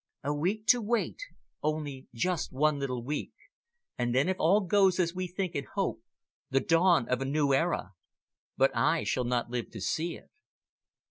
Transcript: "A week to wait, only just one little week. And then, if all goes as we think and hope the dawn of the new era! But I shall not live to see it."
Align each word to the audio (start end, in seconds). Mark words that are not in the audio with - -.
"A 0.23 0.33
week 0.33 0.65
to 0.65 0.81
wait, 0.81 1.19
only 1.61 2.07
just 2.15 2.51
one 2.51 2.79
little 2.79 3.03
week. 3.03 3.33
And 3.99 4.15
then, 4.15 4.27
if 4.29 4.37
all 4.39 4.61
goes 4.61 4.99
as 4.99 5.13
we 5.13 5.27
think 5.27 5.53
and 5.53 5.67
hope 5.75 6.01
the 6.49 6.59
dawn 6.59 7.07
of 7.07 7.19
the 7.19 7.25
new 7.25 7.53
era! 7.53 7.91
But 8.57 8.75
I 8.75 9.03
shall 9.03 9.25
not 9.25 9.51
live 9.51 9.69
to 9.69 9.79
see 9.79 10.17
it." 10.17 10.31